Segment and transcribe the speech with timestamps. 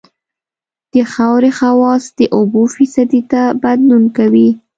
[0.93, 4.49] د خاورې خواص د اوبو فیصدي ته بدلون کوي